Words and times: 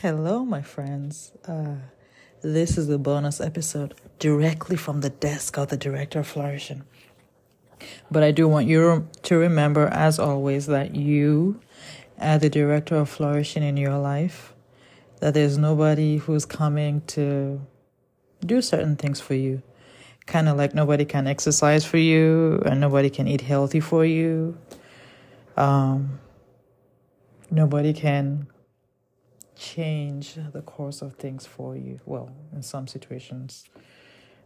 Hello, 0.00 0.44
my 0.44 0.62
friends. 0.62 1.30
Uh, 1.46 1.76
this 2.40 2.76
is 2.76 2.88
a 2.88 2.98
bonus 2.98 3.40
episode 3.40 3.94
directly 4.18 4.74
from 4.74 5.00
the 5.00 5.10
desk 5.10 5.56
of 5.58 5.68
the 5.68 5.76
director 5.76 6.20
of 6.20 6.26
Flourishing. 6.26 6.82
But 8.10 8.24
I 8.24 8.32
do 8.32 8.48
want 8.48 8.66
you 8.66 9.08
to 9.22 9.36
remember, 9.36 9.86
as 9.86 10.18
always, 10.18 10.66
that 10.66 10.96
you 10.96 11.60
are 12.18 12.36
the 12.36 12.50
director 12.50 12.96
of 12.96 13.10
Flourishing 13.10 13.62
in 13.62 13.76
your 13.76 13.96
life, 13.96 14.52
that 15.20 15.34
there's 15.34 15.56
nobody 15.56 16.16
who's 16.16 16.46
coming 16.46 17.02
to 17.08 17.60
do 18.44 18.60
certain 18.60 18.96
things 18.96 19.20
for 19.20 19.34
you. 19.34 19.62
Kind 20.26 20.48
of 20.48 20.56
like 20.56 20.74
nobody 20.74 21.04
can 21.04 21.28
exercise 21.28 21.84
for 21.84 21.98
you, 21.98 22.60
and 22.66 22.80
nobody 22.80 23.08
can 23.08 23.28
eat 23.28 23.42
healthy 23.42 23.78
for 23.78 24.04
you. 24.04 24.58
Um, 25.56 26.18
nobody 27.52 27.92
can 27.92 28.48
change 29.74 30.36
the 30.52 30.62
course 30.62 31.02
of 31.02 31.14
things 31.14 31.46
for 31.46 31.76
you. 31.76 32.00
Well, 32.04 32.30
in 32.52 32.62
some 32.62 32.86
situations, 32.86 33.64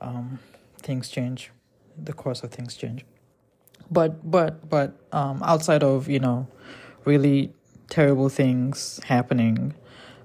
um, 0.00 0.38
things 0.78 1.08
change, 1.08 1.50
the 1.96 2.12
course 2.12 2.42
of 2.42 2.50
things 2.50 2.76
change. 2.76 3.04
But 3.90 4.30
but 4.30 4.68
but 4.68 4.94
um, 5.12 5.42
outside 5.42 5.82
of 5.82 6.08
you 6.08 6.20
know, 6.20 6.46
really 7.04 7.52
terrible 7.90 8.28
things 8.28 9.00
happening, 9.04 9.74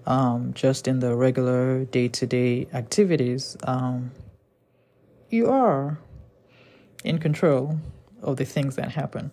um, 0.05 0.53
just 0.53 0.87
in 0.87 0.99
the 0.99 1.15
regular 1.15 1.85
day 1.85 2.07
to 2.09 2.25
day 2.25 2.67
activities, 2.73 3.57
um, 3.63 4.11
you 5.29 5.49
are 5.49 5.97
in 7.03 7.17
control 7.19 7.79
of 8.21 8.37
the 8.37 8.45
things 8.45 8.75
that 8.75 8.91
happen. 8.91 9.31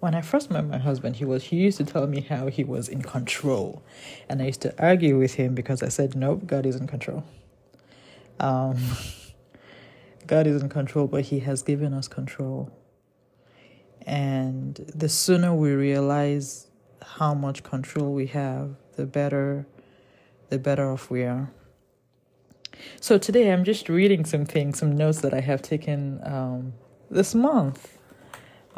When 0.00 0.14
I 0.14 0.20
first 0.20 0.50
met 0.50 0.66
my 0.66 0.78
husband, 0.78 1.16
he 1.16 1.24
was 1.24 1.44
he 1.44 1.56
used 1.56 1.78
to 1.78 1.84
tell 1.84 2.06
me 2.06 2.20
how 2.20 2.46
he 2.46 2.64
was 2.64 2.88
in 2.88 3.02
control, 3.02 3.82
and 4.28 4.40
I 4.40 4.46
used 4.46 4.62
to 4.62 4.74
argue 4.82 5.18
with 5.18 5.34
him 5.34 5.54
because 5.54 5.82
I 5.82 5.88
said, 5.88 6.14
"Nope, 6.14 6.46
God 6.46 6.66
is 6.66 6.76
in 6.76 6.86
control." 6.86 7.24
Um, 8.40 8.78
God 10.28 10.46
is 10.46 10.62
in 10.62 10.68
control, 10.68 11.06
but 11.06 11.24
He 11.24 11.40
has 11.40 11.62
given 11.62 11.92
us 11.94 12.06
control. 12.06 12.70
And 14.06 14.76
the 14.94 15.08
sooner 15.08 15.54
we 15.54 15.72
realize 15.72 16.68
how 17.02 17.34
much 17.34 17.62
control 17.62 18.12
we 18.12 18.26
have, 18.28 18.76
the 18.96 19.06
better, 19.06 19.66
the 20.50 20.58
better 20.58 20.92
off 20.92 21.10
we 21.10 21.24
are. 21.24 21.50
So 23.00 23.18
today 23.18 23.52
I'm 23.52 23.64
just 23.64 23.88
reading 23.88 24.24
some 24.24 24.44
things, 24.44 24.78
some 24.78 24.96
notes 24.96 25.20
that 25.22 25.34
I 25.34 25.40
have 25.40 25.62
taken 25.62 26.20
um, 26.24 26.74
this 27.10 27.34
month 27.34 27.97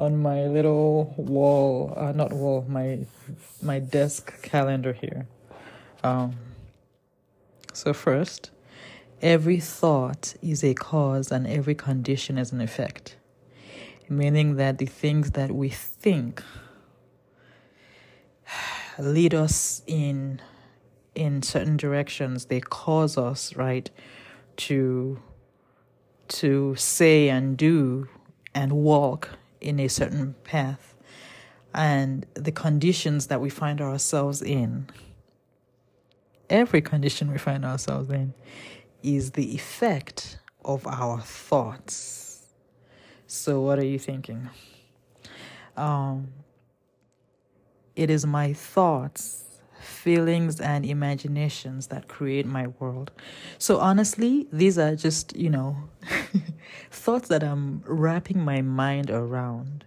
on 0.00 0.16
my 0.16 0.46
little 0.46 1.12
wall, 1.18 1.92
uh, 1.94 2.12
not 2.12 2.32
wall, 2.32 2.64
my 2.66 3.00
my 3.60 3.78
desk 3.78 4.40
calendar 4.42 4.94
here. 4.94 5.28
Um, 6.02 6.36
so 7.74 7.92
first, 7.92 8.50
every 9.20 9.60
thought 9.60 10.34
is 10.42 10.64
a 10.64 10.72
cause 10.72 11.30
and 11.30 11.46
every 11.46 11.74
condition 11.74 12.38
is 12.38 12.50
an 12.50 12.62
effect, 12.62 13.16
meaning 14.08 14.56
that 14.56 14.78
the 14.78 14.86
things 14.86 15.32
that 15.32 15.52
we 15.52 15.68
think 15.68 16.42
lead 18.98 19.34
us 19.34 19.82
in 19.86 20.40
in 21.14 21.42
certain 21.42 21.76
directions. 21.76 22.46
They 22.46 22.60
cause 22.60 23.18
us 23.18 23.54
right 23.54 23.90
to 24.56 25.20
to 26.28 26.74
say 26.76 27.28
and 27.28 27.58
do 27.58 28.08
and 28.54 28.72
walk 28.72 29.39
in 29.61 29.78
a 29.80 29.89
certain 29.89 30.34
path 30.44 30.94
and 31.75 32.27
the 32.34 32.53
conditions 32.53 33.28
that 33.28 33.41
we 33.41 33.50
find 33.50 33.80
ourselves 33.80 34.42
in, 34.42 34.89
every 36.48 36.80
condition 36.80 37.30
we 37.30 37.39
find 37.39 37.64
ourselves 37.64 38.11
in, 38.11 38.34
is 39.03 39.33
the 39.33 39.55
effect 39.55 40.38
of 40.64 40.86
our 40.86 41.20
thoughts. 41.20 42.47
So, 43.26 43.60
what 43.60 43.78
are 43.78 43.84
you 43.84 43.99
thinking? 43.99 44.50
Um, 45.76 46.28
it 47.94 48.10
is 48.10 48.26
my 48.26 48.53
thoughts, 48.53 49.44
feelings, 49.81 50.60
and 50.60 50.84
imaginations 50.84 51.87
that 51.88 52.09
create 52.09 52.47
my 52.47 52.66
world. 52.78 53.12
So, 53.59 53.78
honestly, 53.78 54.49
these 54.53 54.78
are 54.78 54.97
just, 54.97 55.37
you 55.37 55.50
know, 55.50 55.76
thoughts 56.91 57.28
that 57.28 57.42
I'm 57.42 57.82
wrapping 57.86 58.41
my 58.44 58.62
mind 58.62 59.10
around. 59.10 59.84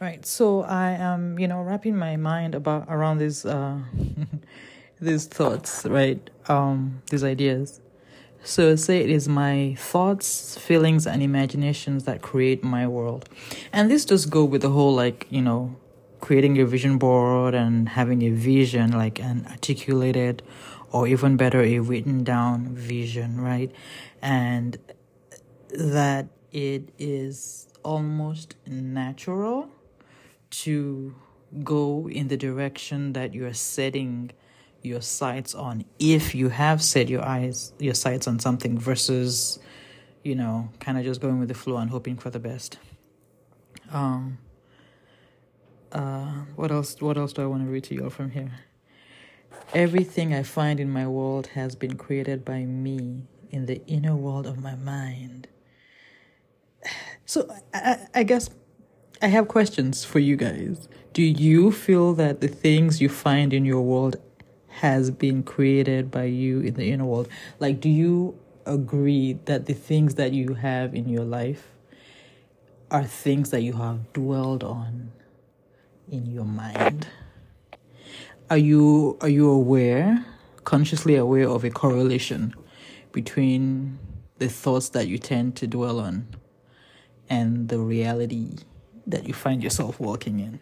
Right, 0.00 0.26
so 0.26 0.62
I 0.62 0.90
am, 0.90 1.38
you 1.38 1.46
know, 1.48 1.62
wrapping 1.62 1.96
my 1.96 2.16
mind 2.16 2.54
about 2.54 2.86
around 2.88 3.18
these 3.18 3.46
uh, 3.46 3.78
these 5.00 5.26
thoughts, 5.26 5.84
right? 5.86 6.18
Um, 6.48 7.02
these 7.10 7.24
ideas. 7.24 7.80
So 8.42 8.76
say 8.76 9.00
it 9.00 9.10
is 9.10 9.28
my 9.28 9.76
thoughts, 9.78 10.58
feelings, 10.58 11.06
and 11.06 11.22
imaginations 11.22 12.04
that 12.04 12.22
create 12.22 12.62
my 12.62 12.86
world, 12.86 13.28
and 13.72 13.90
this 13.90 14.04
does 14.04 14.26
go 14.26 14.44
with 14.44 14.62
the 14.62 14.70
whole 14.70 14.94
like 14.94 15.26
you 15.30 15.40
know 15.42 15.76
creating 16.24 16.58
a 16.58 16.64
vision 16.64 16.96
board 16.96 17.54
and 17.54 17.86
having 17.86 18.22
a 18.22 18.30
vision, 18.30 18.90
like 18.92 19.20
an 19.20 19.46
articulated 19.50 20.42
or 20.90 21.06
even 21.06 21.36
better, 21.36 21.60
a 21.60 21.78
written 21.80 22.24
down 22.24 22.74
vision, 22.74 23.38
right? 23.38 23.70
And 24.22 24.78
that 25.68 26.28
it 26.50 26.88
is 26.98 27.68
almost 27.82 28.56
natural 28.66 29.68
to 30.62 31.14
go 31.62 32.08
in 32.08 32.28
the 32.28 32.38
direction 32.38 33.12
that 33.12 33.34
you're 33.34 33.52
setting 33.52 34.30
your 34.80 35.02
sights 35.02 35.54
on 35.54 35.84
if 35.98 36.34
you 36.34 36.48
have 36.48 36.82
set 36.82 37.08
your 37.08 37.24
eyes 37.24 37.72
your 37.78 37.94
sights 37.94 38.26
on 38.26 38.38
something 38.38 38.78
versus 38.78 39.58
you 40.22 40.34
know 40.34 40.68
kind 40.78 40.98
of 40.98 41.04
just 41.04 41.20
going 41.22 41.38
with 41.38 41.48
the 41.48 41.54
flow 41.54 41.78
and 41.78 41.90
hoping 41.90 42.16
for 42.16 42.28
the 42.28 42.38
best 42.38 42.76
um 43.92 44.36
uh, 45.94 46.44
what 46.56 46.72
else? 46.72 47.00
What 47.00 47.16
else 47.16 47.32
do 47.32 47.42
I 47.42 47.46
want 47.46 47.64
to 47.64 47.70
read 47.70 47.84
to 47.84 47.94
you 47.94 48.04
all 48.04 48.10
from 48.10 48.32
here? 48.32 48.50
Everything 49.72 50.34
I 50.34 50.42
find 50.42 50.80
in 50.80 50.90
my 50.90 51.06
world 51.06 51.48
has 51.54 51.76
been 51.76 51.96
created 51.96 52.44
by 52.44 52.64
me 52.64 53.22
in 53.50 53.66
the 53.66 53.80
inner 53.86 54.16
world 54.16 54.46
of 54.46 54.58
my 54.58 54.74
mind. 54.74 55.48
So 57.26 57.50
I, 57.72 58.06
I 58.14 58.22
guess 58.22 58.50
I 59.22 59.28
have 59.28 59.48
questions 59.48 60.04
for 60.04 60.18
you 60.18 60.36
guys. 60.36 60.88
Do 61.14 61.22
you 61.22 61.72
feel 61.72 62.12
that 62.14 62.42
the 62.42 62.48
things 62.48 63.00
you 63.00 63.08
find 63.08 63.54
in 63.54 63.64
your 63.64 63.80
world 63.80 64.16
has 64.80 65.10
been 65.10 65.42
created 65.42 66.10
by 66.10 66.24
you 66.24 66.60
in 66.60 66.74
the 66.74 66.90
inner 66.90 67.06
world? 67.06 67.28
Like, 67.60 67.80
do 67.80 67.88
you 67.88 68.38
agree 68.66 69.38
that 69.46 69.64
the 69.64 69.72
things 69.72 70.16
that 70.16 70.34
you 70.34 70.52
have 70.52 70.94
in 70.94 71.08
your 71.08 71.24
life 71.24 71.70
are 72.90 73.04
things 73.04 73.48
that 73.48 73.62
you 73.62 73.72
have 73.72 74.12
dwelled 74.12 74.62
on? 74.62 75.10
In 76.10 76.26
your 76.26 76.44
mind. 76.44 77.06
Are 78.50 78.58
you 78.58 79.16
are 79.20 79.28
you 79.28 79.50
aware, 79.50 80.24
consciously 80.64 81.16
aware 81.16 81.48
of 81.48 81.64
a 81.64 81.70
correlation 81.70 82.54
between 83.12 83.98
the 84.38 84.48
thoughts 84.48 84.90
that 84.90 85.08
you 85.08 85.18
tend 85.18 85.56
to 85.56 85.66
dwell 85.66 86.00
on 86.00 86.26
and 87.28 87.68
the 87.68 87.78
reality 87.78 88.56
that 89.06 89.26
you 89.26 89.34
find 89.34 89.62
yourself 89.62 89.98
walking 89.98 90.40
in? 90.40 90.60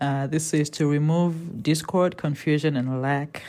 Uh, 0.00 0.26
this 0.26 0.46
says 0.46 0.70
to 0.70 0.86
remove 0.86 1.62
discord, 1.62 2.16
confusion, 2.16 2.76
and 2.76 3.02
lack, 3.02 3.42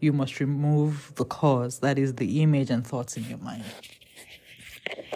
you 0.00 0.12
must 0.12 0.40
remove 0.40 1.12
the 1.16 1.24
cause, 1.24 1.80
that 1.80 1.98
is 1.98 2.14
the 2.14 2.40
image 2.40 2.70
and 2.70 2.86
thoughts 2.86 3.16
in 3.16 3.24
your 3.24 3.38
mind. 3.38 3.64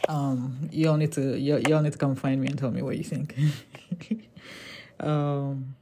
Um, 0.08 0.68
you 0.70 0.88
all 0.88 0.96
need 0.96 1.12
to 1.12 1.38
you 1.38 1.74
all 1.74 1.82
need 1.82 1.92
to 1.92 1.98
come 1.98 2.14
find 2.14 2.40
me 2.40 2.48
and 2.48 2.58
tell 2.58 2.70
me 2.70 2.82
what 2.82 2.96
you 2.96 3.04
think. 3.04 3.34
Um, 5.00 5.76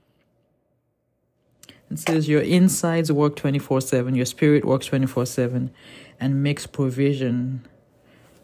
it 1.91 1.99
says 1.99 2.29
your 2.29 2.41
insides 2.41 3.13
work 3.13 3.37
24 3.37 3.81
7, 3.81 4.15
your 4.15 4.27
spirit 4.27 4.65
works 4.65 4.87
24 4.87 5.27
7, 5.27 5.71
and 6.19 6.43
makes 6.43 6.67
provision 6.67 7.67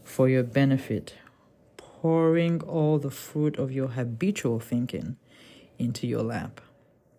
for 0.05 0.29
your 0.29 0.43
benefit, 0.43 1.15
pouring 1.77 2.63
all 2.63 2.99
the 2.99 3.11
fruit 3.11 3.59
of 3.59 3.73
your 3.73 3.89
habitual 3.89 4.61
thinking 4.61 5.17
into 5.79 6.07
your 6.07 6.23
lap. 6.23 6.61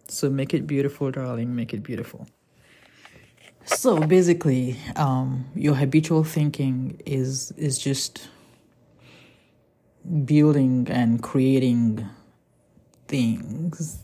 So 0.07 0.30
make 0.30 0.53
it 0.53 0.68
beautiful, 0.68 1.12
darling, 1.12 1.56
make 1.56 1.74
it 1.74 1.83
beautiful. 1.83 2.27
So 3.65 4.00
basically, 4.00 4.77
um, 4.95 5.45
your 5.56 5.75
habitual 5.75 6.24
thinking 6.24 7.01
is 7.06 7.51
is 7.57 7.77
just 7.77 8.27
building 10.25 10.88
and 10.89 11.21
creating 11.21 12.07
things. 13.12 14.00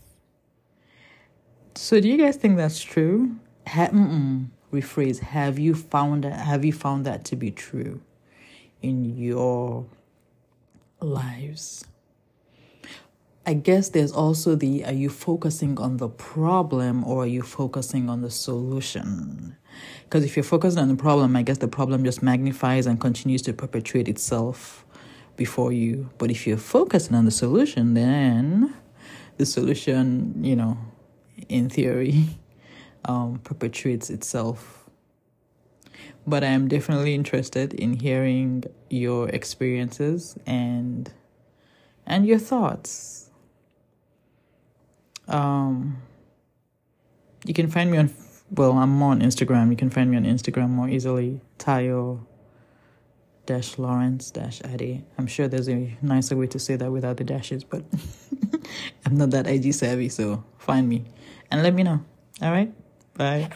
So, 1.74 2.00
do 2.00 2.08
you 2.08 2.18
guys 2.18 2.36
think 2.36 2.56
that's 2.56 2.80
true? 2.80 3.36
Ha- 3.66 3.90
rephrase: 4.72 5.20
Have 5.20 5.58
you 5.58 5.74
found 5.74 6.24
that? 6.24 6.38
Have 6.38 6.64
you 6.64 6.72
found 6.72 7.06
that 7.06 7.24
to 7.26 7.36
be 7.36 7.50
true 7.50 8.00
in 8.82 9.16
your 9.16 9.86
lives? 11.00 11.84
I 13.46 13.54
guess 13.54 13.88
there's 13.88 14.12
also 14.12 14.54
the 14.54 14.84
are 14.84 14.92
you 14.92 15.08
focusing 15.08 15.78
on 15.78 15.96
the 15.96 16.08
problem 16.10 17.02
or 17.04 17.22
are 17.22 17.26
you 17.26 17.40
focusing 17.40 18.10
on 18.10 18.20
the 18.20 18.30
solution? 18.30 19.56
Because 20.04 20.22
if 20.22 20.36
you're 20.36 20.44
focused 20.44 20.76
on 20.76 20.88
the 20.88 20.96
problem, 20.96 21.34
I 21.34 21.42
guess 21.42 21.56
the 21.56 21.68
problem 21.68 22.04
just 22.04 22.22
magnifies 22.22 22.84
and 22.84 23.00
continues 23.00 23.40
to 23.42 23.54
perpetuate 23.54 24.06
itself 24.06 24.84
before 25.36 25.72
you. 25.72 26.10
But 26.18 26.30
if 26.30 26.46
you're 26.46 26.58
focusing 26.58 27.14
on 27.14 27.24
the 27.24 27.30
solution, 27.30 27.94
then 27.94 28.74
the 29.38 29.46
solution, 29.46 30.44
you 30.44 30.56
know, 30.56 30.76
in 31.48 31.70
theory, 31.70 32.26
um, 33.04 33.40
perpetuates 33.42 34.10
itself. 34.10 34.84
But 36.26 36.44
I 36.44 36.48
am 36.48 36.68
definitely 36.68 37.14
interested 37.14 37.72
in 37.72 37.94
hearing 37.94 38.64
your 38.90 39.28
experiences 39.30 40.36
and 40.46 41.10
and 42.06 42.26
your 42.26 42.38
thoughts. 42.38 43.30
Um, 45.26 46.02
you 47.44 47.54
can 47.54 47.68
find 47.68 47.90
me 47.90 47.98
on 47.98 48.10
well, 48.50 48.72
I'm 48.72 48.90
more 48.90 49.12
on 49.12 49.20
Instagram. 49.20 49.70
You 49.70 49.76
can 49.76 49.90
find 49.90 50.10
me 50.10 50.16
on 50.16 50.24
Instagram 50.24 50.70
more 50.70 50.88
easily. 50.88 51.40
Tayo 51.58 52.24
dash 53.46 53.78
Lawrence 53.78 54.30
dash 54.30 54.60
Ade. 54.64 55.04
I'm 55.16 55.26
sure 55.26 55.48
there's 55.48 55.68
a 55.68 55.96
nicer 56.02 56.36
way 56.36 56.46
to 56.48 56.58
say 56.58 56.76
that 56.76 56.92
without 56.92 57.16
the 57.16 57.24
dashes, 57.24 57.64
but 57.64 57.82
I'm 59.06 59.16
not 59.16 59.30
that 59.30 59.46
IG 59.46 59.72
savvy, 59.74 60.08
so 60.08 60.44
find 60.58 60.88
me 60.88 61.04
and 61.50 61.62
let 61.62 61.74
me 61.74 61.82
know. 61.82 62.00
All 62.42 62.50
right? 62.50 62.72
Bye. 63.16 63.50